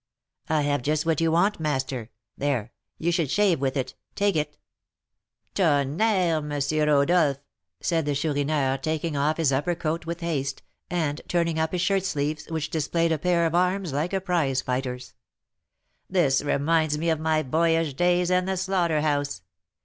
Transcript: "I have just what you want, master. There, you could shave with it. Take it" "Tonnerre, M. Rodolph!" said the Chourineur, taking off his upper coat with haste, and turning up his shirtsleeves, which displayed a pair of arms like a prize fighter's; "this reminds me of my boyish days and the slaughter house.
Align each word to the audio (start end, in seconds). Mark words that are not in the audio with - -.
"I 0.49 0.63
have 0.63 0.81
just 0.81 1.05
what 1.05 1.21
you 1.21 1.31
want, 1.31 1.59
master. 1.59 2.09
There, 2.35 2.71
you 2.97 3.13
could 3.13 3.29
shave 3.29 3.61
with 3.61 3.77
it. 3.77 3.93
Take 4.15 4.35
it" 4.35 4.57
"Tonnerre, 5.53 6.37
M. 6.37 6.89
Rodolph!" 6.89 7.37
said 7.81 8.07
the 8.07 8.15
Chourineur, 8.15 8.77
taking 8.81 9.15
off 9.15 9.37
his 9.37 9.53
upper 9.53 9.75
coat 9.75 10.07
with 10.07 10.21
haste, 10.21 10.63
and 10.89 11.21
turning 11.27 11.59
up 11.59 11.71
his 11.71 11.81
shirtsleeves, 11.81 12.49
which 12.49 12.71
displayed 12.71 13.11
a 13.11 13.19
pair 13.19 13.45
of 13.45 13.53
arms 13.53 13.93
like 13.93 14.11
a 14.13 14.19
prize 14.19 14.63
fighter's; 14.63 15.13
"this 16.09 16.41
reminds 16.41 16.97
me 16.97 17.11
of 17.11 17.19
my 17.19 17.43
boyish 17.43 17.93
days 17.93 18.31
and 18.31 18.47
the 18.47 18.57
slaughter 18.57 19.01
house. 19.01 19.43